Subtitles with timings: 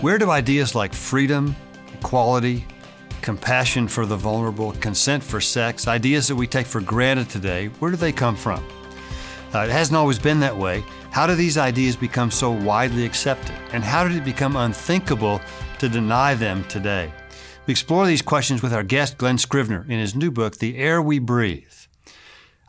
[0.00, 1.56] Where do ideas like freedom,
[1.92, 2.64] equality,
[3.20, 7.90] compassion for the vulnerable, consent for sex, ideas that we take for granted today, where
[7.90, 8.64] do they come from?
[9.52, 10.84] Uh, it hasn't always been that way.
[11.10, 13.56] How do these ideas become so widely accepted?
[13.72, 15.40] And how did it become unthinkable
[15.80, 17.12] to deny them today?
[17.66, 21.02] We explore these questions with our guest, Glen Scrivener, in his new book, The Air
[21.02, 21.74] We Breathe.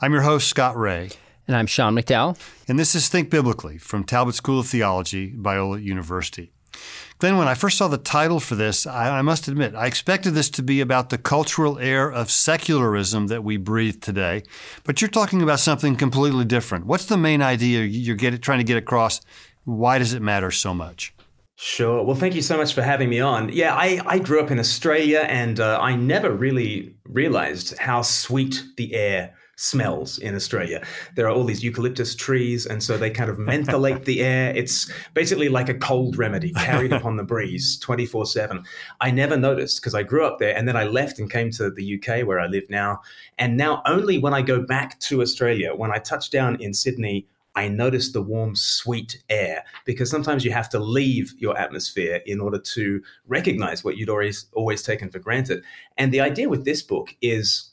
[0.01, 1.11] I'm your host, Scott Rae.
[1.47, 2.39] And I'm Sean McDowell.
[2.67, 6.53] And this is Think Biblically from Talbot School of Theology, Biola University.
[7.19, 10.31] Glen, when I first saw the title for this, I, I, must admit, I expected
[10.31, 14.43] this to be about the cultural air of secularism that we breathe today.
[14.85, 16.85] But you're talking about something completely different.
[16.85, 19.19] What's the main idea you're get, trying to get across?
[19.65, 21.13] Why does it matter so much?
[21.57, 22.01] Sure.
[22.05, 23.49] Well, thank you so much for having me on.
[23.49, 28.63] Yeah, I, I grew up in Australia and uh, I never really realized how sweet
[28.77, 30.81] the air smells in Australia.
[31.15, 34.55] There are all these eucalyptus trees, and so they kind of mentholate the air.
[34.55, 38.63] It's basically like a cold remedy carried upon the breeze 24 7.
[39.01, 41.69] I never noticed because I grew up there and then I left and came to
[41.69, 43.01] the UK where I live now.
[43.37, 47.27] And now, only when I go back to Australia, when I touch down in Sydney,
[47.55, 52.39] I notice the warm, sweet air because sometimes you have to leave your atmosphere in
[52.39, 55.63] order to recognize what you'd always always taken for granted.
[55.97, 57.68] And the idea with this book is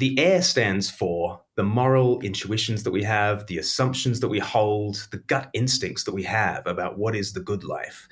[0.00, 5.06] the air stands for the moral intuitions that we have, the assumptions that we hold,
[5.10, 8.08] the gut instincts that we have about what is the good life.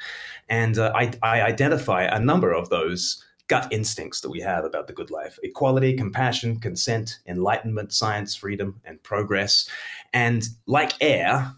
[0.50, 4.86] And uh, I, I identify a number of those gut instincts that we have about
[4.86, 9.66] the good life equality, compassion, consent, enlightenment, science, freedom, and progress.
[10.12, 11.52] And like air,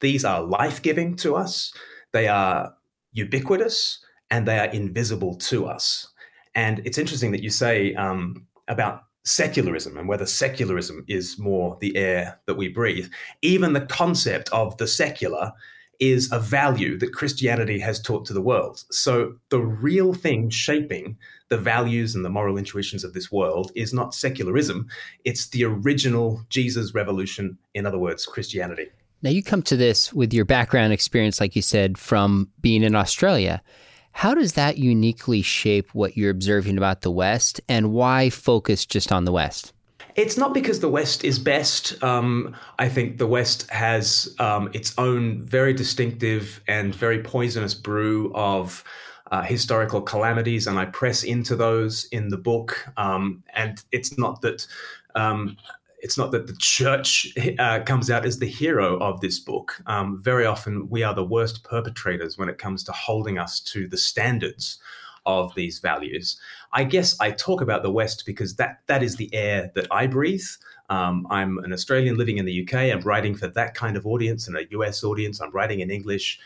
[0.00, 1.72] these are life giving to us,
[2.12, 2.74] they are
[3.12, 4.00] ubiquitous,
[4.32, 6.08] and they are invisible to us.
[6.56, 11.96] And it's interesting that you say um, about secularism and whether secularism is more the
[11.96, 13.10] air that we breathe.
[13.42, 15.52] Even the concept of the secular
[16.00, 18.84] is a value that Christianity has taught to the world.
[18.90, 21.16] So the real thing shaping
[21.48, 24.88] the values and the moral intuitions of this world is not secularism,
[25.24, 28.88] it's the original Jesus revolution, in other words, Christianity.
[29.22, 32.94] Now, you come to this with your background experience, like you said, from being in
[32.94, 33.62] Australia.
[34.14, 39.10] How does that uniquely shape what you're observing about the West, and why focus just
[39.10, 39.72] on the West?
[40.14, 42.02] It's not because the West is best.
[42.02, 48.32] Um, I think the West has um, its own very distinctive and very poisonous brew
[48.34, 48.84] of
[49.32, 52.86] uh, historical calamities, and I press into those in the book.
[52.96, 54.64] Um, and it's not that
[55.16, 55.56] um,
[56.04, 59.80] it's not that the church uh, comes out as the hero of this book.
[59.86, 63.88] Um, very often, we are the worst perpetrators when it comes to holding us to
[63.88, 64.78] the standards
[65.24, 66.38] of these values.
[66.74, 70.06] I guess I talk about the West because that that is the air that I
[70.06, 70.44] breathe.
[70.90, 72.92] Um, I'm an Australian living in the UK.
[72.92, 75.40] I'm writing for that kind of audience and a US audience.
[75.40, 76.38] I'm writing in English.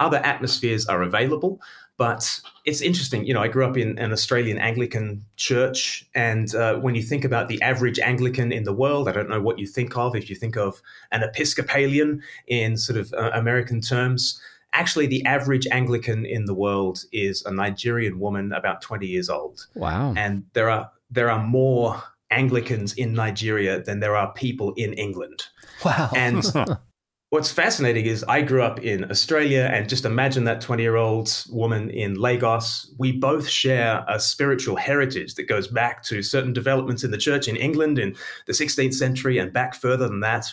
[0.00, 1.60] Other atmospheres are available,
[2.02, 3.24] but it's interesting.
[3.24, 7.24] You know, I grew up in an Australian Anglican church, and uh, when you think
[7.24, 10.16] about the average Anglican in the world, I don't know what you think of.
[10.16, 10.82] If you think of
[11.12, 14.40] an Episcopalian in sort of uh, American terms,
[14.72, 19.68] actually the average Anglican in the world is a Nigerian woman about 20 years old.
[19.76, 20.12] Wow.
[20.16, 22.02] And there are there are more
[22.32, 25.44] Anglicans in Nigeria than there are people in England.
[25.84, 26.10] Wow.
[26.16, 26.42] And
[27.32, 31.44] what's fascinating is I grew up in Australia and just imagine that 20 year old
[31.48, 32.92] woman in Lagos.
[32.98, 37.48] We both share a spiritual heritage that goes back to certain developments in the church
[37.48, 38.14] in England in
[38.46, 40.52] the 16th century and back further than that.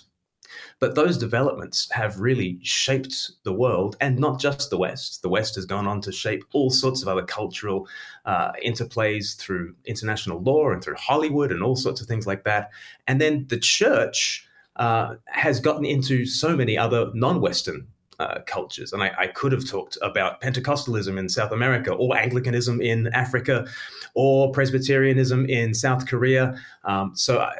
[0.79, 5.21] But those developments have really shaped the world and not just the West.
[5.21, 7.89] The West has gone on to shape all sorts of other cultural
[8.23, 12.71] uh, interplays through international law and through Hollywood and all sorts of things like that.
[13.05, 14.48] And then the church
[14.79, 17.85] uh, has gotten into so many other non Western
[18.19, 18.91] uh, cultures.
[18.91, 23.67] And I, I, could have talked about Pentecostalism in South America, or Anglicanism in Africa,
[24.13, 26.59] or Presbyterianism in South Korea.
[26.83, 27.53] Um, so I,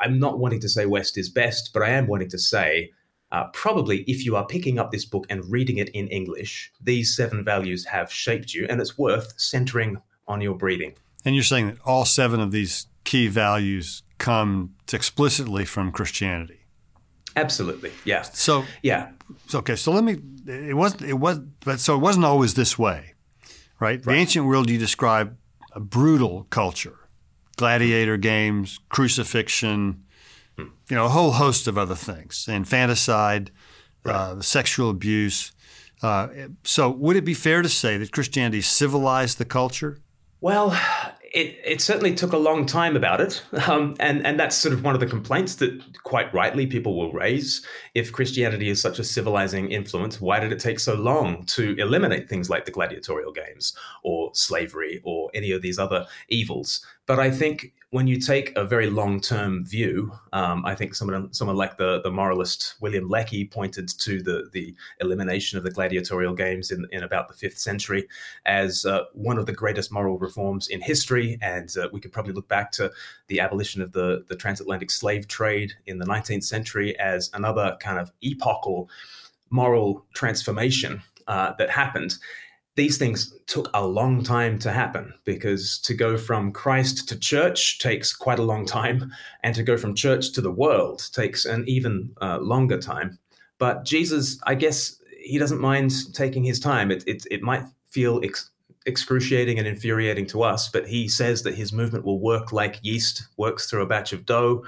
[0.00, 2.90] I'm not wanting to say West is best, but I am wanting to say
[3.32, 7.14] uh, probably if you are picking up this book and reading it in English, these
[7.14, 10.94] seven values have shaped you, and it's worth centering on your breathing.
[11.24, 16.57] And you're saying that all seven of these key values come explicitly from Christianity.
[17.38, 18.22] Absolutely, yeah.
[18.22, 19.10] So yeah,
[19.54, 19.76] okay.
[19.76, 20.18] So let me.
[20.46, 21.02] It wasn't.
[21.02, 21.38] It was.
[21.64, 23.14] But so it wasn't always this way,
[23.80, 23.96] right?
[23.96, 24.02] right.
[24.02, 25.36] The ancient world you describe
[25.72, 26.98] a brutal culture
[27.58, 30.04] gladiator games, crucifixion,
[30.56, 33.50] you know, a whole host of other things, infanticide,
[34.04, 34.14] right.
[34.14, 35.52] uh, sexual abuse.
[36.02, 36.28] Uh,
[36.64, 39.98] so, would it be fair to say that Christianity civilized the culture?
[40.40, 40.70] Well,
[41.32, 43.42] it, it certainly took a long time about it.
[43.68, 47.12] Um, and, and that's sort of one of the complaints that quite rightly people will
[47.12, 47.64] raise.
[47.94, 52.28] If Christianity is such a civilizing influence, why did it take so long to eliminate
[52.28, 56.84] things like the gladiatorial games or slavery or any of these other evils?
[57.06, 61.32] But I think when you take a very long term view, um, I think someone
[61.32, 66.34] someone like the the moralist William Lecky pointed to the the elimination of the gladiatorial
[66.34, 68.06] games in, in about the fifth century
[68.44, 72.34] as uh, one of the greatest moral reforms in history, and uh, we could probably
[72.34, 72.90] look back to
[73.28, 77.98] the abolition of the the transatlantic slave trade in the 19th century as another kind
[77.98, 78.90] of epochal
[79.48, 82.16] moral transformation uh, that happened
[82.78, 87.80] these things took a long time to happen because to go from Christ to church
[87.80, 91.64] takes quite a long time, and to go from church to the world takes an
[91.66, 93.18] even uh, longer time.
[93.58, 96.92] But Jesus, I guess, he doesn't mind taking his time.
[96.92, 98.50] It, it, it might feel ex-
[98.86, 103.26] excruciating and infuriating to us, but he says that his movement will work like yeast
[103.36, 104.62] works through a batch of dough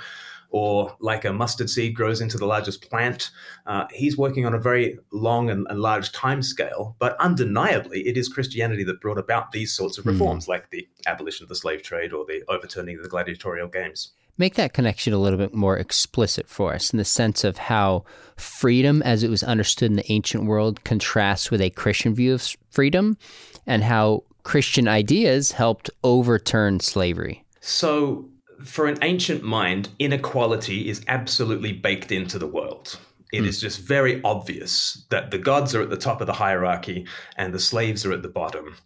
[0.50, 3.30] or like a mustard seed grows into the largest plant.
[3.66, 8.16] Uh, he's working on a very long and, and, large time scale, but undeniably, it
[8.16, 10.10] is Christianity that brought about these sorts of hmm.
[10.10, 10.48] reforms, mm.
[10.48, 14.12] like the abolition of the slave trade or the overturning of the gladiatorial games.
[14.38, 18.04] Make that connection a little bit more explicit for us in the sense of how
[18.36, 22.56] freedom, as it was understood in the ancient world, contrasts with a Christian view of
[22.70, 23.18] freedom,
[23.66, 27.44] and how Christian ideas helped overturn slavery.
[27.60, 28.30] So,
[28.64, 32.98] for an ancient mind, inequality is absolutely baked into the world.
[33.32, 33.46] It mm.
[33.46, 37.54] is just very obvious that the gods are at the top of the hierarchy and
[37.54, 38.76] the slaves are at the bottom.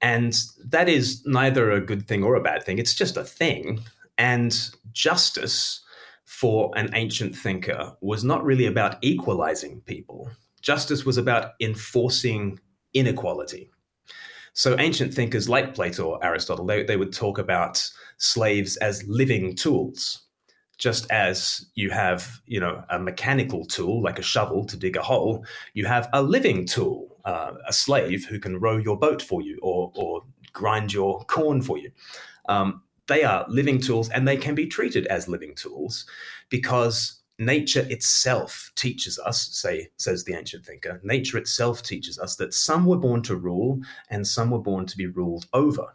[0.00, 2.78] And that is neither a good thing or a bad thing.
[2.78, 3.80] It's just a thing.
[4.18, 4.58] And
[4.92, 5.80] justice
[6.24, 10.30] for an ancient thinker was not really about equalizing people,
[10.60, 12.58] justice was about enforcing
[12.94, 13.70] inequality.
[14.54, 17.88] So ancient thinkers like Plato or Aristotle, they, they would talk about
[18.22, 20.22] slaves as living tools.
[20.78, 25.02] Just as you have, you know, a mechanical tool like a shovel to dig a
[25.02, 29.42] hole, you have a living tool, uh, a slave who can row your boat for
[29.42, 30.22] you or, or
[30.52, 31.90] grind your corn for you.
[32.48, 36.06] Um, they are living tools and they can be treated as living tools
[36.48, 42.54] because nature itself teaches us, say, says the ancient thinker, nature itself teaches us that
[42.54, 43.80] some were born to rule
[44.10, 45.94] and some were born to be ruled over.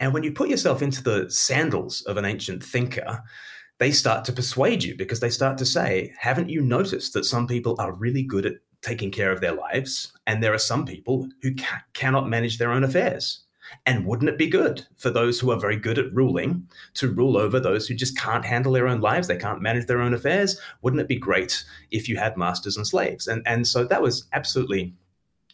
[0.00, 3.22] And when you put yourself into the sandals of an ancient thinker,
[3.78, 7.46] they start to persuade you because they start to say, haven't you noticed that some
[7.46, 10.12] people are really good at taking care of their lives?
[10.26, 13.44] And there are some people who ca- cannot manage their own affairs.
[13.86, 17.36] And wouldn't it be good for those who are very good at ruling to rule
[17.36, 19.28] over those who just can't handle their own lives?
[19.28, 20.60] They can't manage their own affairs.
[20.82, 23.28] Wouldn't it be great if you had masters and slaves?
[23.28, 24.94] And, and so that was absolutely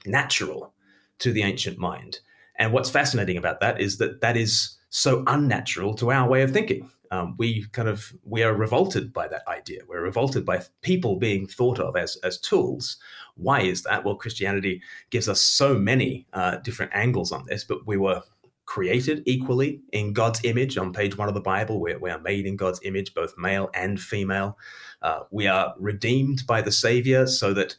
[0.06, 0.72] natural
[1.18, 2.20] to the ancient mind.
[2.58, 6.52] And what's fascinating about that is that that is so unnatural to our way of
[6.52, 6.90] thinking.
[7.10, 9.82] Um, we kind of we are revolted by that idea.
[9.88, 12.96] We're revolted by people being thought of as as tools.
[13.36, 14.04] Why is that?
[14.04, 18.22] Well, Christianity gives us so many uh, different angles on this, but we were
[18.64, 20.76] created equally in God's image.
[20.76, 23.70] On page one of the Bible, we, we are made in God's image, both male
[23.74, 24.58] and female.
[25.02, 27.76] Uh, we are redeemed by the Savior, so that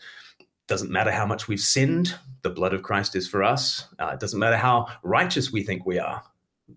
[0.68, 3.88] doesn't matter how much we've sinned, the blood of Christ is for us.
[4.00, 6.22] Uh, it doesn't matter how righteous we think we are,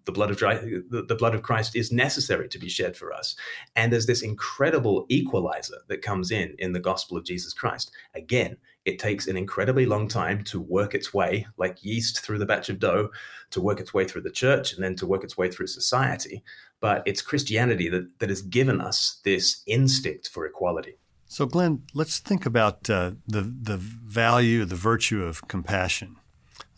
[0.05, 3.35] the blood of the blood of Christ is necessary to be shed for us.
[3.75, 7.91] And there's this incredible equalizer that comes in in the gospel of Jesus Christ.
[8.15, 12.47] Again, it takes an incredibly long time to work its way, like yeast through the
[12.47, 13.11] batch of dough,
[13.51, 16.43] to work its way through the church and then to work its way through society.
[16.81, 21.00] But it's Christianity that, that has given us this instinct for equality.
[21.33, 26.17] So, Glen, let's think about uh, the the value, the virtue of compassion,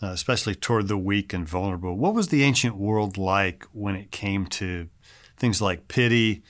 [0.02, 1.97] uh, especially toward the weak and vulnerable.
[1.97, 4.90] What was the ancient world like when it came to
[5.38, 6.42] things like pity,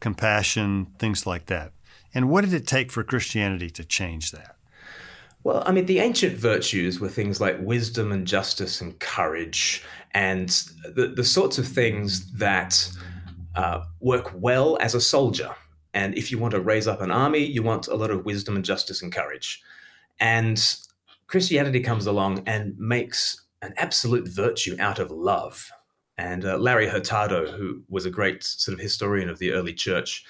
[0.00, 1.70] compassion, things like that?
[2.12, 4.56] And what did it take for Christianity to change that?
[5.44, 9.84] Well, I mean, the ancient virtues were things like wisdom and justice and courage,
[10.14, 10.48] and
[10.96, 12.90] the, the sorts of things that
[13.54, 15.54] uh, work well as a soldier
[15.96, 18.54] and if you want to raise up an army, you want a lot of wisdom
[18.54, 19.62] and justice and courage.
[20.20, 20.62] And
[21.26, 25.70] Christianity comes along and makes an absolute virtue out of love.
[26.18, 30.22] And uh, Larry Hurtado, who was a great sort of historian of the early church,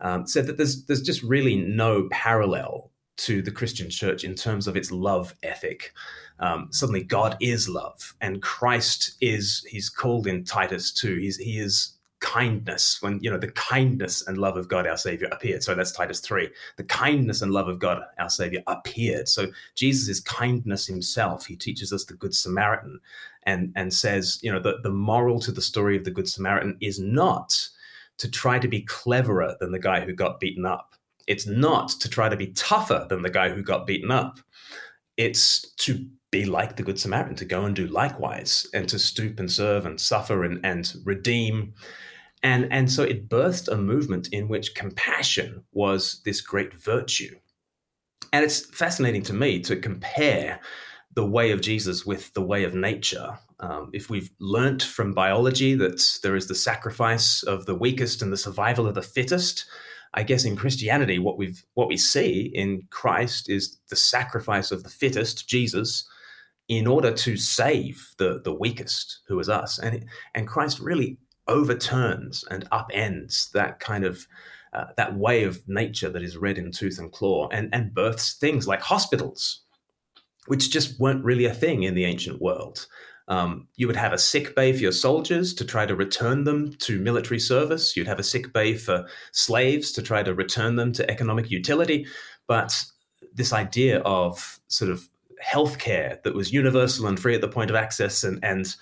[0.00, 4.68] um, said that there's there's just really no parallel to the Christian church in terms
[4.68, 5.92] of its love ethic.
[6.38, 9.66] Um, suddenly, God is love, and Christ is.
[9.68, 11.16] He's called in Titus too.
[11.16, 15.28] He's he is kindness when you know the kindness and love of god our savior
[15.30, 15.62] appeared.
[15.62, 19.28] So that's titus 3 the kindness and love of god our savior appeared.
[19.28, 21.46] So jesus is kindness himself.
[21.46, 23.00] He teaches us the good samaritan
[23.44, 26.76] and and says you know the, the moral to the story of the good samaritan
[26.80, 27.68] is not
[28.18, 30.94] to try to be cleverer than the guy who got beaten up.
[31.26, 34.40] It's not to try to be tougher than the guy who got beaten up.
[35.16, 39.40] It's to be like the Good Samaritan, to go and do likewise, and to stoop
[39.40, 41.74] and serve and suffer and, and redeem.
[42.42, 47.36] And, and so it birthed a movement in which compassion was this great virtue.
[48.32, 50.60] And it's fascinating to me to compare
[51.14, 53.38] the way of Jesus with the way of nature.
[53.60, 58.32] Um, if we've learnt from biology that there is the sacrifice of the weakest and
[58.32, 59.64] the survival of the fittest,
[60.14, 64.82] I guess in Christianity, what we've what we see in Christ is the sacrifice of
[64.82, 66.08] the fittest, Jesus,
[66.68, 69.78] in order to save the the weakest, who is us.
[69.78, 71.18] And and Christ really
[71.48, 74.26] overturns and upends that kind of
[74.72, 78.34] uh, that way of nature that is red in tooth and claw, and and births
[78.34, 79.62] things like hospitals,
[80.46, 82.86] which just weren't really a thing in the ancient world.
[83.28, 86.72] Um, you would have a sick bay for your soldiers to try to return them
[86.78, 87.94] to military service.
[87.94, 92.06] You'd have a sick bay for slaves to try to return them to economic utility.
[92.46, 92.82] But
[93.34, 95.08] this idea of sort of
[95.44, 98.74] healthcare that was universal and free at the point of access and, and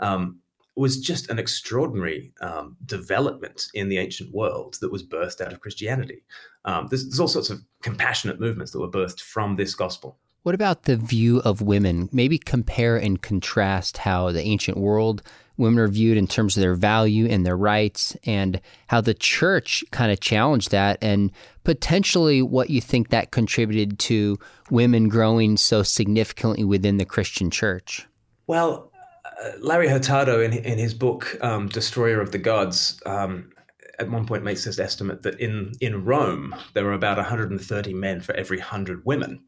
[0.00, 0.38] um,
[0.76, 5.60] was just an extraordinary um, development in the ancient world that was birthed out of
[5.60, 6.24] Christianity.
[6.64, 10.18] Um, there's, there's all sorts of compassionate movements that were birthed from this gospel.
[10.42, 12.08] What about the view of women?
[12.12, 15.22] Maybe compare and contrast how the ancient world
[15.56, 19.84] women are viewed in terms of their value and their rights, and how the church
[19.92, 21.30] kind of challenged that, and
[21.62, 24.36] potentially what you think that contributed to
[24.70, 28.06] women growing so significantly within the Christian church.
[28.46, 28.90] Well,
[29.58, 33.50] Larry Hurtado, in, in his book um, Destroyer of the Gods, um,
[33.98, 38.20] at one point makes this estimate that in, in Rome, there were about 130 men
[38.20, 39.44] for every 100 women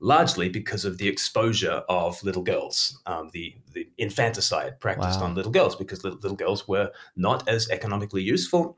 [0.00, 5.26] largely because of the exposure of little girls, um, the, the infanticide practiced wow.
[5.26, 8.76] on little girls, because little, little girls were not as economically useful.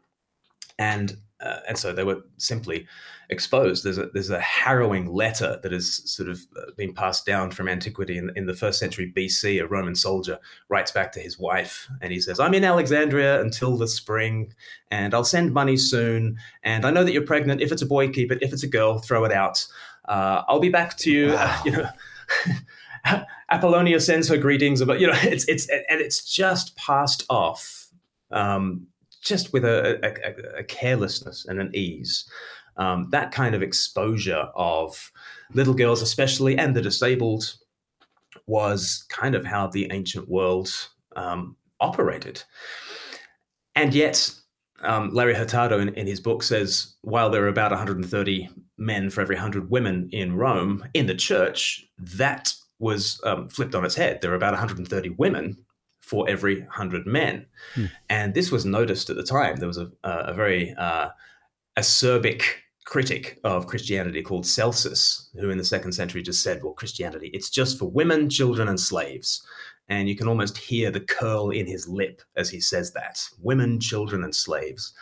[0.79, 2.87] And uh, and so they were simply
[3.29, 3.85] exposed.
[3.85, 7.69] There's a there's a harrowing letter that has sort of uh, been passed down from
[7.69, 8.19] antiquity.
[8.19, 10.39] In, in the first century BC, a Roman soldier
[10.69, 14.55] writes back to his wife, and he says, "I'm in Alexandria until the spring,
[14.91, 16.39] and I'll send money soon.
[16.63, 17.61] And I know that you're pregnant.
[17.61, 18.43] If it's a boy, keep it.
[18.43, 19.67] If it's a girl, throw it out."
[20.09, 21.33] uh, I'll be back to you.
[21.33, 21.63] Wow.
[21.65, 21.89] you know,
[23.51, 27.89] Apollonia sends her greetings, but you know, it's it's and it's just passed off,
[28.31, 28.87] um,
[29.27, 32.31] just with a, a, a, carelessness and an ease.
[32.77, 35.11] Um, that kind of exposure of
[35.53, 37.57] little girls, especially, and the disabled,
[38.47, 40.71] was kind of how the ancient world
[41.17, 42.43] um, operated.
[43.75, 44.31] And yet,
[44.83, 49.23] um, Larry Hurtado in, in, his book says while there are about 130 men for
[49.23, 54.21] every 100 women in Rome, in the church, that was um, flipped on its head.
[54.21, 55.57] There are about 130 women
[56.01, 57.47] for every 100 men.
[57.75, 57.87] Hmm.
[58.09, 59.57] And this was noticed at the time.
[59.57, 61.09] There was a, a very uh,
[61.77, 62.43] acerbic
[62.85, 67.51] critic of Christianity called Celsus, who in the second century just said, well, Christianity, it's
[67.51, 69.45] just for women, children, and slaves
[69.89, 73.79] and you can almost hear the curl in his lip as he says that women,
[73.79, 74.93] children, and slaves.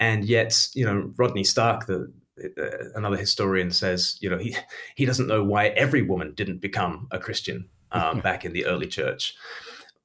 [0.00, 2.12] And yet, you know, Rodney Stark, the
[2.56, 4.56] uh, another historian says, you know, he
[4.96, 8.86] he doesn't know why every woman didn't become a Christian um, back in the early
[8.86, 9.34] church.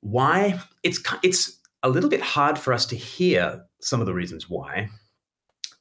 [0.04, 0.60] Why?
[0.84, 4.90] It's it's a little bit hard for us to hear some of the reasons why,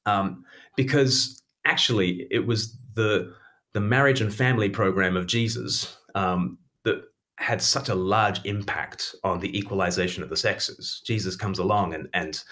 [0.07, 0.45] um,
[0.77, 3.35] because actually it was the
[3.73, 7.03] the marriage and family program of Jesus um, that
[7.37, 11.03] had such a large impact on the equalization of the sexes.
[11.05, 12.45] Jesus comes along and and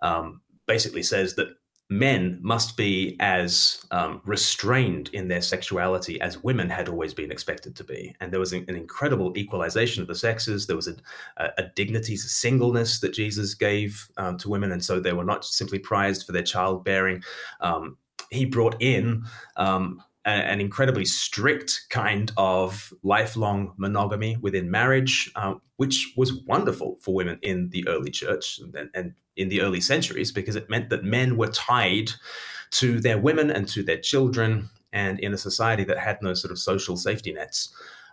[0.00, 1.48] um, basically says that
[1.90, 7.74] men must be as um, restrained in their sexuality as women had always been expected
[7.74, 8.14] to be.
[8.20, 10.66] And there was an, incredible equalization of the sexes.
[10.66, 10.94] There was a,
[11.36, 14.70] a, dignity to singleness that Jesus gave um, to women.
[14.70, 17.24] And so they were not simply prized for their childbearing.
[17.60, 17.96] Um,
[18.30, 19.24] he brought in
[19.56, 27.14] um, an incredibly strict kind of lifelong monogamy within marriage, uh, which was wonderful for
[27.14, 31.02] women in the early church and, and, in the early centuries because it meant that
[31.02, 32.10] men were tied
[32.70, 34.68] to their women and to their children.
[34.92, 37.72] And in a society that had no sort of social safety nets,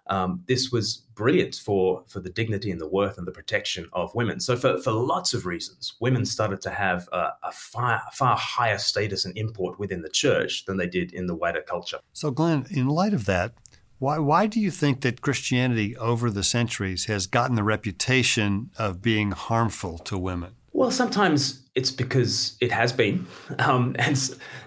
[0.09, 4.13] um, this was brilliant for for the dignity and the worth and the protection of
[4.15, 4.39] women.
[4.39, 8.77] So for, for lots of reasons, women started to have a, a far far higher
[8.77, 11.99] status and import within the church than they did in the wider culture.
[12.13, 13.53] So Glen, in light of that,
[13.99, 19.01] why why do you think that Christianity over the centuries has gotten the reputation of
[19.01, 20.53] being harmful to women?
[20.73, 23.25] Well, sometimes it's because it has been,
[23.57, 24.15] um, and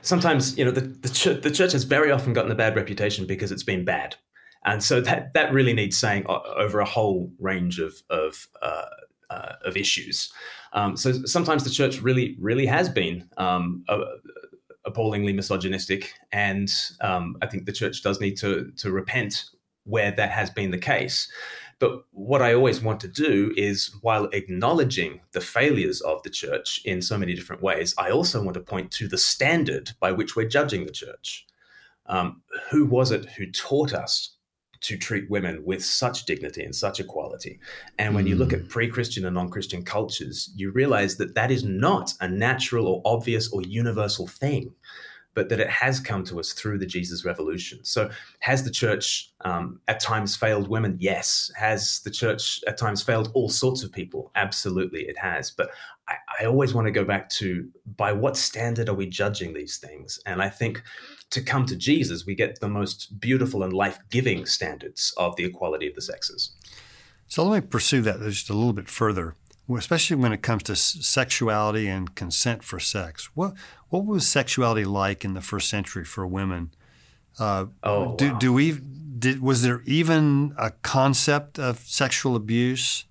[0.02, 3.26] sometimes you know the the church, the church has very often gotten a bad reputation
[3.26, 4.16] because it's been bad,
[4.64, 8.87] and so that that really needs saying over a whole range of of uh,
[9.31, 10.33] uh, of issues.
[10.73, 13.85] Um, so sometimes the church really really has been um,
[14.85, 19.45] appallingly misogynistic, and um, I think the church does need to to repent
[19.85, 21.31] where that has been the case.
[21.79, 26.83] But what I always want to do is, while acknowledging the failures of the church
[26.85, 30.37] in so many different ways, I also want to point to the standard by which
[30.37, 31.47] we're judging the church.
[32.05, 34.37] Um, who was it who taught us
[34.82, 37.58] to treat women with such dignity and such equality?
[37.99, 38.30] And when mm.
[38.30, 38.66] you look at hmm.
[38.66, 43.02] pre Christian and non Christian cultures, you realize that that is not a natural or
[43.04, 44.72] obvious or universal thing
[45.34, 47.84] but that it has come to us through the Jesus Revolution.
[47.84, 48.10] So,
[48.40, 50.96] has the church um, at times failed women?
[50.99, 51.50] Yes.
[51.56, 54.30] Has the church at times failed all sorts of people?
[54.34, 55.50] Absolutely, it has.
[55.50, 55.70] But
[56.08, 59.78] I, I always want to go back to by what standard are we judging these
[59.78, 60.18] things?
[60.26, 60.82] And I think
[61.30, 65.44] to come to Jesus, we get the most beautiful and life giving standards of the
[65.44, 66.52] equality of the sexes.
[67.28, 69.37] So, let me pursue that just a little bit further
[69.78, 73.30] especially when it comes to sexuality and consent for sex.
[73.34, 73.54] What
[73.88, 76.70] what was sexuality like in the first century for women?
[77.38, 78.38] Uh, oh, do, wow.
[78.38, 78.80] do we
[79.18, 83.04] did was there even a concept of sexual abuse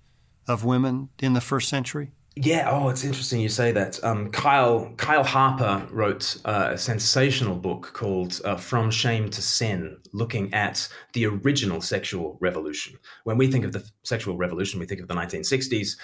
[0.46, 2.12] of women in the first century?
[2.36, 2.70] Yeah.
[2.70, 4.02] Oh, it's interesting you say that.
[4.04, 9.96] Um, Kyle Kyle Harper wrote uh, a sensational book called uh, "From Shame to Sin,"
[10.12, 12.98] looking at the original sexual revolution.
[13.24, 15.96] When we think of the sexual revolution, we think of the 1960s.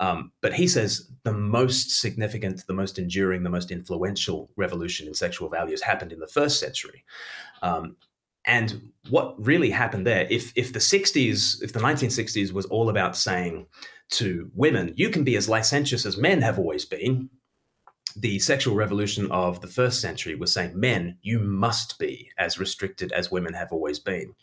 [0.00, 5.14] Um, but he says the most significant, the most enduring, the most influential revolution in
[5.14, 7.04] sexual values happened in the first century.
[7.62, 7.96] Um,
[8.44, 13.16] and what really happened there, if if the 60s, if the 1960s was all about
[13.16, 13.66] saying
[14.10, 17.30] to women, you can be as licentious as men have always been.
[18.16, 23.10] The sexual revolution of the first century was saying, men, you must be as restricted
[23.12, 24.34] as women have always been.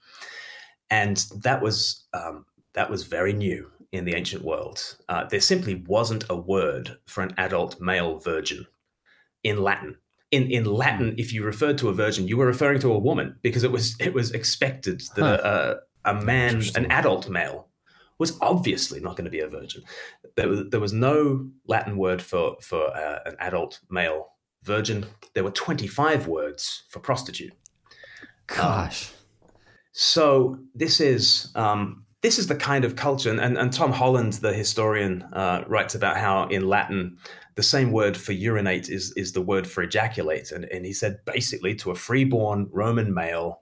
[0.89, 2.45] And that was um,
[2.79, 4.95] that was very new in the ancient world.
[5.09, 8.65] Uh, there simply wasn't a word for an adult male virgin
[9.43, 9.97] in Latin.
[10.31, 13.35] In in Latin, if you referred to a virgin, you were referring to a woman
[13.41, 15.75] because it was it was expected that huh.
[16.05, 17.67] a, a man, an adult male,
[18.17, 19.81] was obviously not going to be a virgin.
[20.37, 24.27] There was, there was no Latin word for, for uh, an adult male
[24.63, 25.05] virgin.
[25.33, 27.51] There were 25 words for prostitute.
[28.47, 29.09] Gosh.
[29.09, 29.15] Um,
[29.91, 34.53] so this is um, this is the kind of culture, and, and Tom Holland, the
[34.53, 37.17] historian, uh, writes about how in Latin
[37.55, 41.19] the same word for urinate is is the word for ejaculate, and, and he said
[41.25, 43.61] basically to a freeborn Roman male,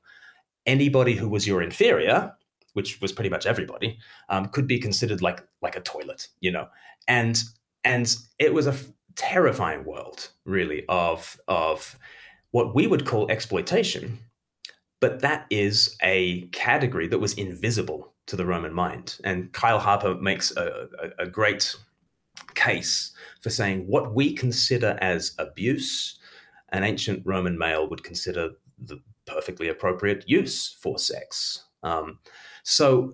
[0.66, 2.34] anybody who was your inferior,
[2.74, 6.68] which was pretty much everybody, um, could be considered like like a toilet, you know.
[7.08, 7.42] And
[7.84, 11.98] and it was a f- terrifying world, really, of of
[12.52, 14.18] what we would call exploitation,
[15.00, 19.18] but that is a category that was invisible to the Roman mind.
[19.24, 21.76] And Kyle Harper makes a, a, a great
[22.54, 23.12] case
[23.42, 26.20] for saying what we consider as abuse,
[26.70, 31.66] an ancient Roman male would consider the perfectly appropriate use for sex.
[31.84, 32.20] Um,
[32.64, 33.14] so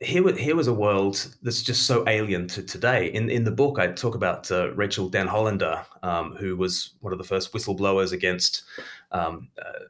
[0.00, 3.06] here, here was a world that's just so alien to today.
[3.08, 7.18] In in the book, I talk about uh, Rachel Denhollander, um, who was one of
[7.18, 8.64] the first whistleblowers against
[9.12, 9.84] um, uh,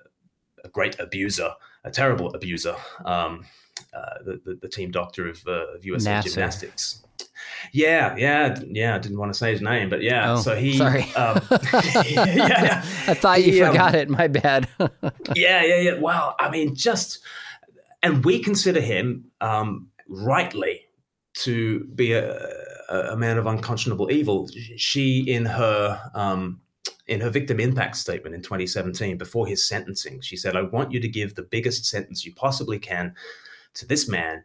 [0.64, 1.50] a great abuser,
[1.84, 3.44] a terrible abuser, um,
[3.96, 6.24] uh, the, the, the team doctor of, uh, of USA Nassar.
[6.24, 7.02] Gymnastics.
[7.72, 8.94] Yeah, yeah, yeah.
[8.94, 10.32] I didn't want to say his name, but yeah.
[10.32, 10.76] Oh, so he.
[10.76, 11.02] Sorry.
[11.14, 14.08] Um, yeah, yeah, I thought you um, forgot it.
[14.08, 14.68] My bad.
[15.34, 15.98] yeah, yeah, yeah.
[15.98, 17.20] Well, I mean, just
[18.02, 20.82] and we consider him um, rightly
[21.38, 22.38] to be a,
[22.88, 24.48] a, man of unconscionable evil.
[24.76, 26.60] She, in her um,
[27.06, 31.00] in her victim impact statement in 2017, before his sentencing, she said, "I want you
[31.00, 33.14] to give the biggest sentence you possibly can
[33.76, 34.42] to this man."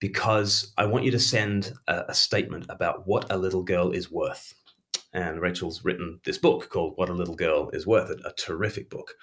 [0.00, 4.12] Because I want you to send a, a statement about what a little girl is
[4.12, 4.54] worth.
[5.12, 8.90] And Rachel's written this book called What a Little Girl is Worth, a, a terrific
[8.90, 9.14] book.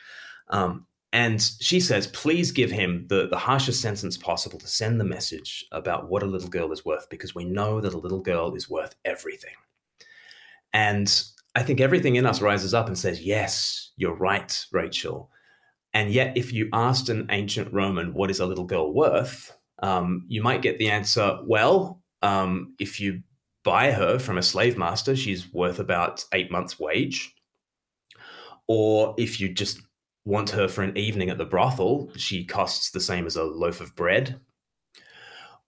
[0.50, 5.06] Um, and she says, please give him the, the harshest sentence possible to send the
[5.06, 8.54] message about what a little girl is worth, because we know that a little girl
[8.54, 9.56] is worth everything.
[10.74, 11.24] And
[11.56, 15.32] I think everything in us rises up and says, yes, you're right, Rachel.
[15.96, 19.58] And yet, if you asked an ancient Roman, what is a little girl worth?
[19.82, 23.22] Um, you might get the answer, well, um, if you
[23.64, 27.34] buy her from a slave master, she's worth about eight months' wage.
[28.68, 29.82] Or if you just
[30.26, 33.80] want her for an evening at the brothel, she costs the same as a loaf
[33.80, 34.38] of bread.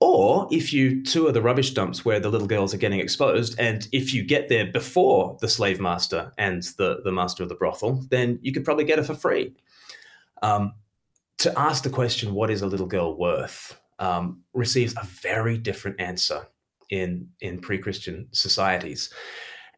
[0.01, 3.87] Or if you tour the rubbish dumps where the little girls are getting exposed, and
[3.93, 8.03] if you get there before the slave master and the, the master of the brothel,
[8.09, 9.55] then you could probably get her for free.
[10.41, 10.73] Um,
[11.39, 15.99] to ask the question, what is a little girl worth, um, receives a very different
[15.99, 16.47] answer
[16.89, 19.11] in, in pre Christian societies.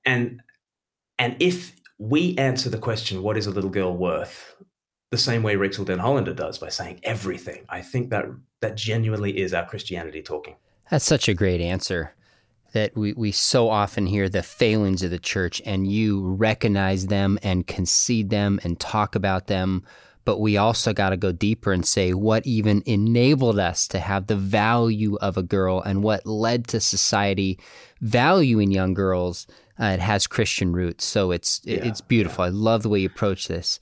[0.06, 0.42] And,
[1.18, 4.56] and if we answer the question, what is a little girl worth,
[5.12, 8.26] the same way Rachel Denhollander does by saying everything, I think that
[8.62, 10.56] that genuinely is our Christianity talking.
[10.90, 12.14] That's such a great answer
[12.74, 17.40] that we, we so often hear the failings of the church and you recognize them
[17.42, 19.84] and concede them and talk about them
[20.30, 24.28] but we also got to go deeper and say what even enabled us to have
[24.28, 27.58] the value of a girl and what led to society
[28.00, 29.48] valuing young girls.
[29.80, 32.46] Uh, it has Christian roots, so it's yeah, it's beautiful.
[32.46, 32.50] Yeah.
[32.50, 33.80] I love the way you approach this.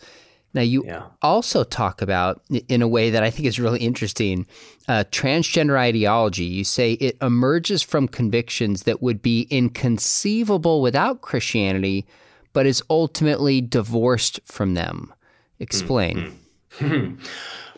[0.53, 1.07] Now, you yeah.
[1.21, 4.47] also talk about, in a way that I think is really interesting,
[4.87, 6.45] uh, transgender ideology.
[6.45, 12.07] You say it emerges from convictions that would be inconceivable without Christianity,
[12.53, 15.13] but is ultimately divorced from them.
[15.59, 16.37] Explain.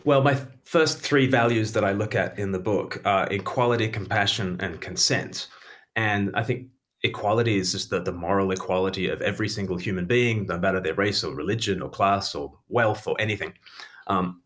[0.04, 4.56] Well, my first three values that I look at in the book are equality, compassion,
[4.60, 5.48] and consent.
[5.94, 6.68] And I think
[7.02, 10.94] equality is just the, the moral equality of every single human being, no matter their
[10.94, 13.52] race or religion or class or wealth or anything.
[14.06, 14.42] Um,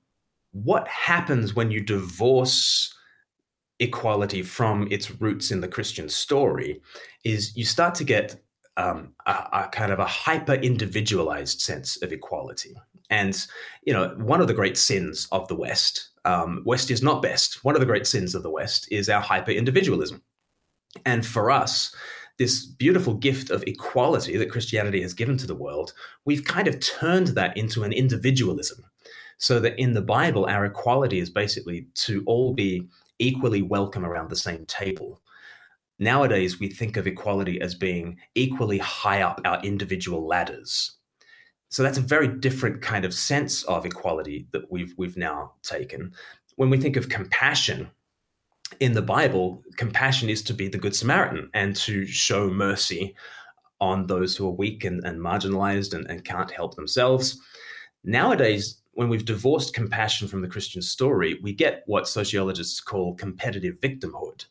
[0.50, 2.92] what happens when you divorce
[3.78, 6.80] equality from its roots in the Christian story
[7.24, 8.40] is you start to get
[8.76, 12.74] um, a, a, kind of a hyper individualized sense of equality.
[13.10, 13.36] And,
[13.84, 17.64] you know, one of the great sins of the West, um, West is not best.
[17.64, 20.22] One of the great sins of the West is our hyper individualism.
[21.04, 21.94] And for us,
[22.38, 25.92] this beautiful gift of equality that Christianity has given to the world,
[26.24, 28.84] we've kind of turned that into an individualism.
[29.38, 32.88] So that in the Bible, our equality is basically to all be
[33.18, 35.20] equally welcome around the same table.
[35.98, 40.96] Nowadays, we think of equality as being equally high up our individual ladders.
[41.74, 46.12] So that's a very different kind of sense of equality that we've we've now taken.
[46.54, 47.90] When we think of compassion
[48.78, 53.16] in the Bible, compassion is to be the good Samaritan and to show mercy
[53.80, 57.40] on those who are weak and, and marginalized and, and can't help themselves.
[58.04, 63.80] Nowadays, when we've divorced compassion from the Christian story, we get what sociologists call competitive
[63.80, 64.44] victimhood,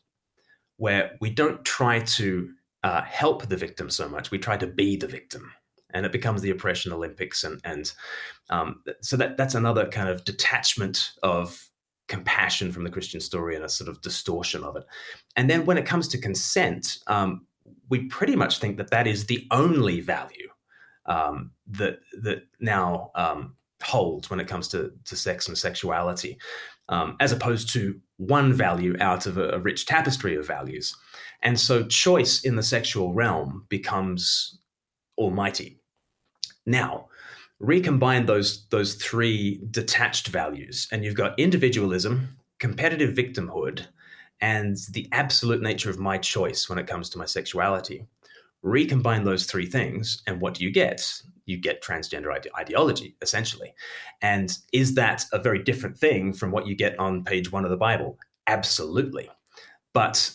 [0.76, 2.50] where we don't try to
[2.82, 5.50] uh, help the victim so much, we try to be the victim
[5.94, 7.92] and it becomes the oppression Olympics, and and
[8.50, 11.70] um, so that that's another kind of detachment of
[12.08, 14.84] compassion from the Christian story and a sort of distortion of it.
[15.36, 17.46] And then when it comes to consent, um,
[17.88, 20.48] we pretty much think that that is the only value
[21.06, 26.38] um, that that now um, holds when it comes to to sex and sexuality,
[26.88, 30.94] um, as opposed to one value out of a, a rich tapestry of values.
[31.42, 34.58] And so, choice in the sexual realm becomes
[35.18, 35.78] almighty
[36.66, 37.08] now,
[37.60, 43.86] recombine those those three detached values, and you've got individualism, competitive victimhood,
[44.40, 48.06] and the absolute nature of my choice when it comes to my sexuality.
[48.62, 51.22] Recombine those three things, and what do you get?
[51.46, 53.74] You get transgender ide- ideology, essentially.
[54.22, 57.70] And is that a very different thing from what you get on page one of
[57.70, 58.18] the Bible?
[58.46, 59.28] Absolutely.
[59.92, 60.30] But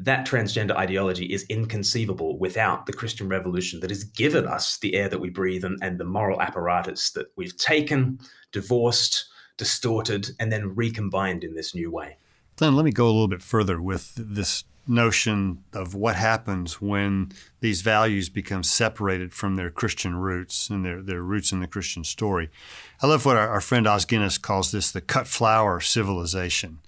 [0.00, 5.08] that transgender ideology is inconceivable without the Christian revolution that has given us the air
[5.08, 8.20] that we breathe and, and, the moral apparatus that we've taken,
[8.52, 12.16] divorced, distorted, and then recombined in this new way.
[12.56, 17.30] Glen, let me go a little bit further with this notion of what happens when
[17.60, 22.04] these values become separated from their Christian roots and their, their roots in the Christian
[22.04, 22.50] story.
[23.02, 26.78] I love what our, our friend Os Guinness calls this the cut flower civilization.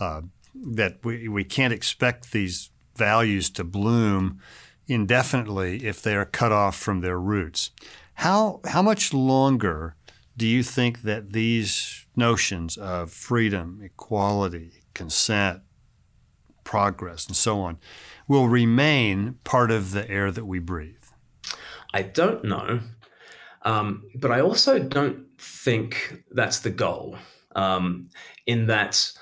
[0.00, 0.22] Uh,
[0.54, 4.40] that we, we can't expect these values to bloom
[4.86, 7.70] indefinitely if they are cut off from their roots.
[8.14, 9.96] How, how much longer
[10.36, 15.62] do you think that these notions of freedom, equality, consent,
[16.64, 17.78] progress, and so on
[18.28, 20.96] will remain part of the air that we breathe?
[21.92, 22.80] I don't know.
[23.62, 27.16] Um, but I also don't think that's the goal.
[27.54, 28.08] Um,
[28.46, 29.12] in that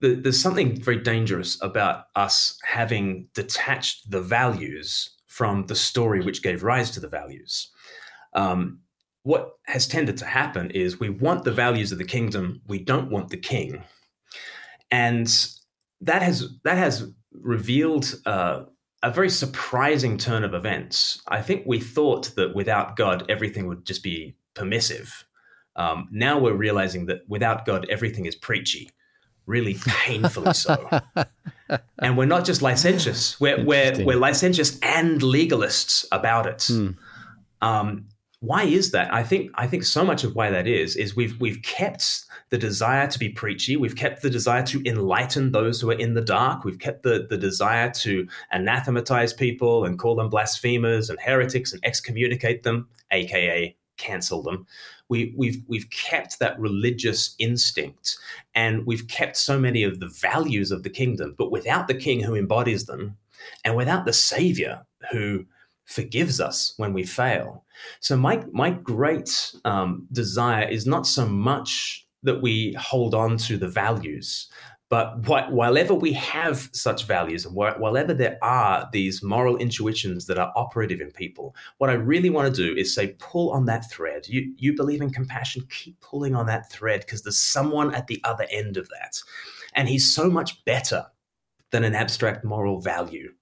[0.00, 6.62] there's something very dangerous about us having detached the values from the story which gave
[6.62, 7.70] rise to the values.
[8.34, 8.80] Um,
[9.22, 13.10] what has tended to happen is we want the values of the kingdom, we don't
[13.10, 13.82] want the king,
[14.90, 15.26] and
[16.00, 18.64] that has that has revealed uh,
[19.02, 21.20] a very surprising turn of events.
[21.28, 25.24] I think we thought that without God, everything would just be permissive.
[25.74, 28.90] Um, now we're realizing that without God, everything is preachy
[29.46, 30.88] really painfully so.
[31.98, 33.40] and we're not just licentious.
[33.40, 36.64] We're we're we're licentious and legalists about it.
[36.68, 36.90] Hmm.
[37.62, 38.08] Um,
[38.40, 39.12] why is that?
[39.12, 42.58] I think I think so much of why that is is we've we've kept the
[42.58, 43.76] desire to be preachy.
[43.76, 46.64] We've kept the desire to enlighten those who are in the dark.
[46.64, 51.84] We've kept the, the desire to anathematize people and call them blasphemers and heretics and
[51.84, 54.66] excommunicate them, aka cancel them.
[55.08, 58.16] We, we've we've kept that religious instinct,
[58.54, 62.20] and we've kept so many of the values of the kingdom, but without the king
[62.20, 63.16] who embodies them,
[63.64, 65.46] and without the savior who
[65.84, 67.64] forgives us when we fail.
[68.00, 73.56] So my my great um, desire is not so much that we hold on to
[73.56, 74.50] the values.
[74.88, 80.52] But while we have such values and while there are these moral intuitions that are
[80.54, 84.28] operative in people, what I really want to do is say, pull on that thread.
[84.28, 88.20] You, you believe in compassion, keep pulling on that thread because there's someone at the
[88.22, 89.20] other end of that.
[89.74, 91.06] And he's so much better
[91.72, 93.32] than an abstract moral value.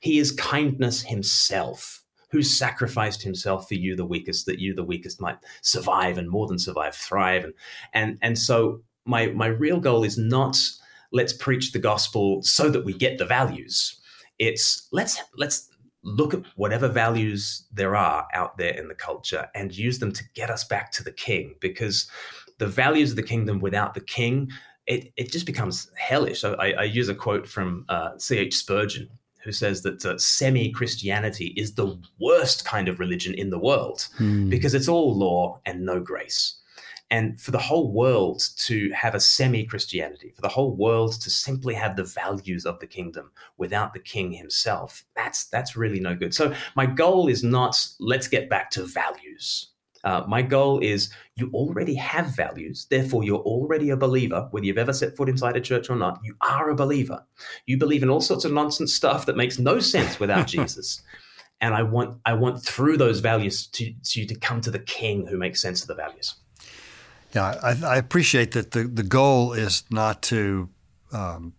[0.00, 5.20] He is kindness himself who sacrificed himself for you, the weakest, that you, the weakest,
[5.20, 7.44] might survive and more than survive, thrive.
[7.44, 7.54] And
[7.92, 10.58] and and so my my real goal is not
[11.12, 14.00] let's preach the gospel so that we get the values.
[14.38, 15.68] It's let's let's
[16.02, 20.22] look at whatever values there are out there in the culture and use them to
[20.34, 22.08] get us back to the king because
[22.58, 24.48] the values of the kingdom without the king
[24.86, 26.40] it, it just becomes hellish.
[26.40, 28.54] So I, I use a quote from uh, C.H.
[28.54, 29.08] Spurgeon,
[29.42, 34.08] who says that uh, semi Christianity is the worst kind of religion in the world
[34.16, 34.48] hmm.
[34.48, 36.56] because it's all law and no grace.
[37.10, 41.30] And for the whole world to have a semi Christianity, for the whole world to
[41.30, 46.16] simply have the values of the kingdom without the king himself, that's that's really no
[46.16, 46.34] good.
[46.34, 49.68] So my goal is not let's get back to values.
[50.06, 54.78] Uh, my goal is you already have values, therefore, you're already a believer, whether you've
[54.78, 56.20] ever set foot inside a church or not.
[56.22, 57.24] You are a believer.
[57.66, 61.02] You believe in all sorts of nonsense stuff that makes no sense without Jesus.
[61.60, 64.78] And I want, I want through those values to, to you to come to the
[64.78, 66.36] King who makes sense of the values.
[67.36, 70.70] Yeah, I, I appreciate that the, the goal is not to
[71.12, 71.52] um,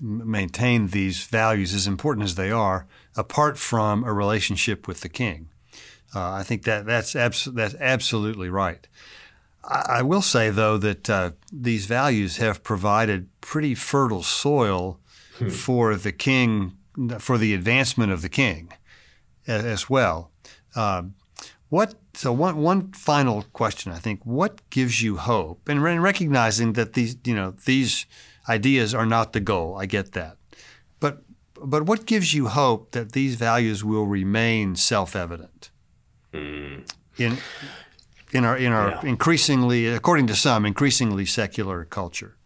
[0.00, 5.48] maintain these values, as important as they are, apart from a relationship with the King.
[6.12, 8.88] Uh, I think that that's abs- that's absolutely right.
[9.62, 14.98] I, I will say though that uh, these values have provided pretty fertile soil
[15.38, 15.50] hmm.
[15.50, 16.76] for the king,
[17.20, 18.72] for the advancement of the king,
[19.46, 20.32] as, as well.
[20.74, 21.14] Um,
[21.68, 26.92] what so one one final question I think what gives you hope and recognizing that
[26.94, 28.06] these you know these
[28.48, 30.36] ideas are not the goal I get that
[30.98, 31.22] but
[31.62, 35.70] but what gives you hope that these values will remain self-evident
[36.32, 36.88] Mm.
[37.18, 37.38] In
[38.32, 39.06] in our in our yeah.
[39.06, 42.36] increasingly, according to some, increasingly secular culture.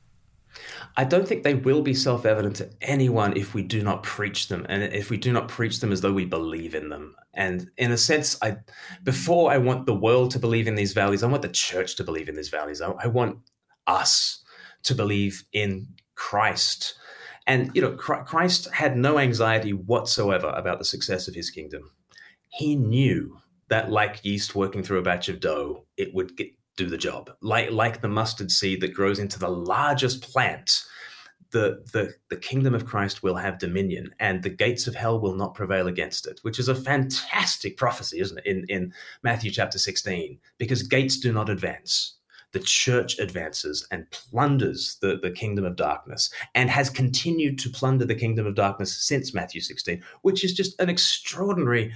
[0.97, 4.49] I don't think they will be self evident to anyone if we do not preach
[4.49, 7.17] them, and if we do not preach them as though we believe in them.
[7.35, 8.59] And in a sense, I
[9.03, 12.05] before I want the world to believe in these values, I want the church to
[12.05, 12.81] believe in these values.
[12.81, 13.39] I, I want
[13.87, 14.45] us
[14.85, 16.95] to believe in Christ.
[17.47, 21.91] And you know, Christ had no anxiety whatsoever about the success of his kingdom.
[22.49, 26.89] He knew that like yeast working through a batch of dough, it would get, do
[26.89, 27.31] the job.
[27.41, 30.85] Like like the mustard seed that grows into the largest plant,
[31.51, 35.37] the, the the kingdom of Christ will have dominion, and the gates of hell will
[35.37, 36.41] not prevail against it.
[36.43, 38.47] Which is a fantastic prophecy, isn't it?
[38.47, 42.17] In in Matthew chapter sixteen, because gates do not advance.
[42.53, 48.05] The church advances and plunders the, the kingdom of darkness and has continued to plunder
[48.05, 51.93] the kingdom of darkness since Matthew 16, which is just an extraordinary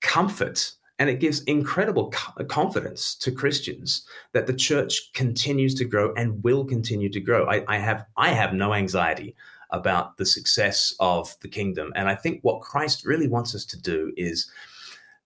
[0.00, 2.14] comfort and it gives incredible
[2.46, 7.44] confidence to Christians that the church continues to grow and will continue to grow.
[7.46, 9.34] I, I, have I have no anxiety
[9.70, 13.82] about the success of the kingdom, and I think what Christ really wants us to
[13.82, 14.48] do is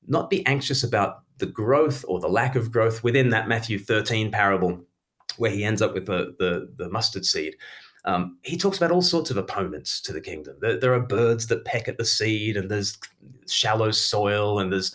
[0.08, 4.30] not be anxious about the growth or the lack of growth within that Matthew 13
[4.30, 4.80] parable,
[5.36, 7.54] where he ends up with the the, the mustard seed.
[8.06, 10.56] Um, he talks about all sorts of opponents to the kingdom.
[10.60, 12.96] There, there, are birds that peck at the seed, and there's
[13.48, 14.94] shallow soil, and there's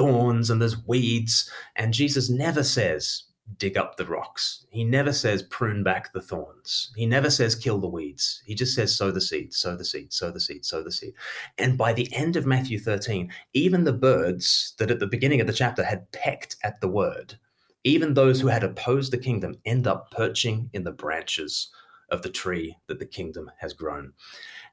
[0.00, 1.50] thorns and there's weeds.
[1.76, 3.24] And Jesus never says,
[3.58, 4.64] dig up the rocks.
[4.70, 6.90] He never says, prune back the thorns.
[6.96, 8.42] He never says, kill the weeds.
[8.46, 11.12] He just says, sow the seed, sow the seed, sow the seed, sow the seed.
[11.58, 15.46] And by the end of Matthew 13, even the birds that at the beginning of
[15.46, 17.38] the chapter had pecked at the word,
[17.84, 21.70] even those who had opposed the kingdom end up perching in the branches
[22.10, 24.14] of the tree that the kingdom has grown.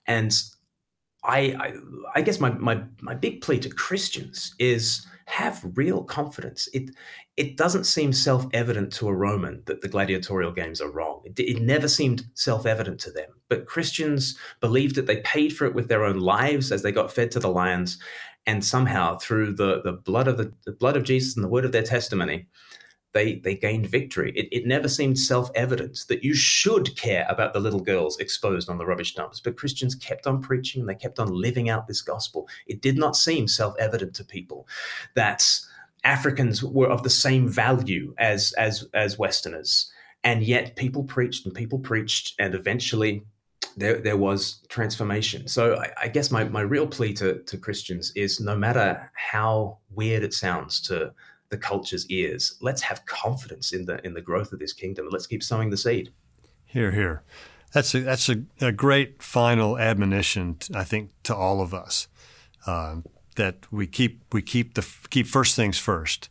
[0.06, 0.34] And
[1.24, 1.74] I, I,
[2.16, 6.70] I guess my, my my big plea to Christians is have real confidence.
[6.74, 6.92] It
[7.36, 11.22] it doesn't seem self evident to a Roman that the gladiatorial games are wrong.
[11.26, 13.30] It, it never seemed self evident to them.
[13.50, 17.12] But Christians believed that they paid for it with their own lives as they got
[17.12, 18.00] fed to the lions,
[18.46, 21.66] and somehow through the the blood of the, the blood of Jesus and the word
[21.66, 22.48] of their testimony,
[23.18, 24.32] they they gained victory.
[24.36, 28.70] It, it never seemed self evident that you should care about the little girls exposed
[28.70, 30.82] on the rubbish dumps, but Christians kept on preaching.
[30.82, 32.48] And they kept on living out this gospel.
[32.68, 34.68] It did not seem self evident to people
[35.16, 35.60] that
[36.04, 39.92] Africans were of the same value as as as Westerners,
[40.24, 43.24] and yet people preached and people preached, and eventually.
[43.76, 45.48] There, there was transformation.
[45.48, 49.78] So I, I guess my, my real plea to, to Christians is no matter how
[49.92, 51.14] weird it sounds to
[51.50, 52.58] the culture's ears.
[52.62, 55.06] Let's have confidence in the in the growth of this kingdom.
[55.06, 56.12] And let's keep sowing the seed.
[56.66, 57.24] Here, here.
[57.74, 62.08] That's a that's a, a great final admonition, I think, to all of us
[62.66, 62.98] uh,
[63.36, 66.30] that we keep we keep the keep first things first.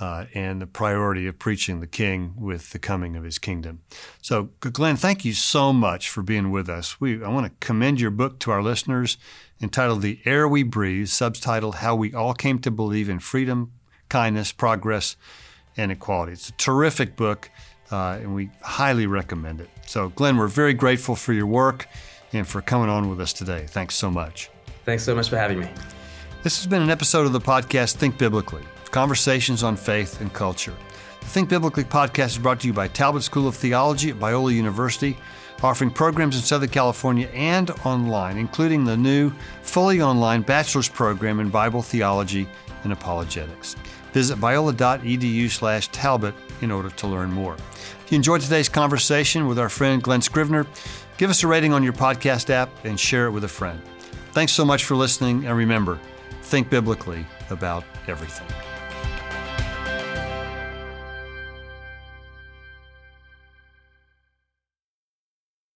[0.00, 3.80] Uh, and the priority of preaching the King with the coming of His kingdom.
[4.22, 7.00] So, Glen, thank you so much for being with us.
[7.00, 9.18] We I want to commend your book to our listeners,
[9.60, 13.72] entitled "The Air We Breathe," subtitled "How We All Came to Believe in Freedom,
[14.08, 15.16] kindness, progress,
[15.76, 16.32] and equality.
[16.32, 17.50] It's a terrific book,
[17.90, 19.70] uh, and we highly recommend it.
[19.86, 21.88] So, Glen, we're very grateful for your work
[22.32, 23.66] and for coming on with us today.
[23.68, 24.50] Thanks so much.
[24.84, 25.68] Thanks so much for having me.
[26.42, 30.74] This has been an episode of the podcast Think Biblically conversations on faith and culture.
[31.20, 34.54] The Think Biblically podcast is brought to you by Talbot School of Theology at Biola
[34.54, 35.16] University,
[35.62, 39.30] offering programs in Southern California and online, including the new
[39.62, 42.48] fully online bachelor's program in Bible theology
[42.84, 43.76] and apologetics.
[44.12, 47.54] Visit biola.edu slash Talbot in order to learn more.
[47.54, 50.66] If you enjoyed today's conversation with our friend Glen Scrivener,
[51.18, 53.80] give us a rating on your podcast app and share it with a friend.
[54.32, 55.98] Thanks so much for listening, and remember,
[56.42, 58.46] think biblically about everything.